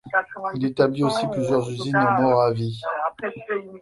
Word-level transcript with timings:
Il 0.55 0.65
établit 0.65 1.03
aussi 1.03 1.27
plusieurs 1.27 1.69
usines 1.69 1.95
en 1.95 2.21
Moravie. 2.23 2.81